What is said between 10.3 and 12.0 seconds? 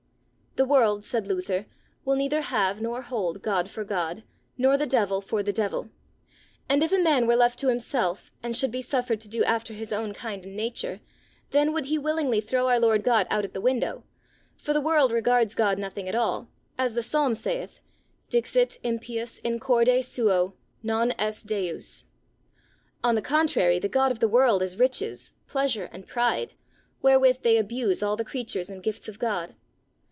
and nature, then would he